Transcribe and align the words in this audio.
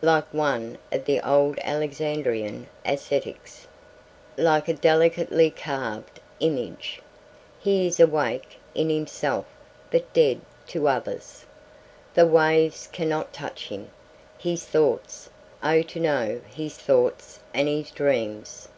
Like 0.00 0.32
one 0.32 0.78
of 0.90 1.04
the 1.04 1.20
old 1.20 1.58
Alexandrian 1.60 2.68
ascetics, 2.86 3.66
like 4.38 4.66
a 4.66 4.72
delicately 4.72 5.50
carved 5.50 6.20
image. 6.40 7.02
He 7.60 7.86
is 7.88 8.00
awake 8.00 8.56
in 8.74 8.88
himself 8.88 9.44
but 9.90 10.10
dead 10.14 10.40
to 10.68 10.88
others. 10.88 11.44
The 12.14 12.26
waves 12.26 12.88
cannot 12.94 13.34
touch 13.34 13.68
him. 13.68 13.90
His 14.38 14.64
thoughts, 14.64 15.28
oh 15.62 15.82
to 15.82 16.00
know 16.00 16.40
his 16.48 16.78
thoughts 16.78 17.40
and 17.52 17.68
his 17.68 17.90
dreams?" 17.90 18.68